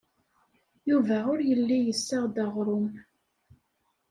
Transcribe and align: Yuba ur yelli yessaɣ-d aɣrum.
Yuba 0.89 1.17
ur 1.31 1.39
yelli 1.49 1.77
yessaɣ-d 1.81 2.35
aɣrum. 2.45 2.87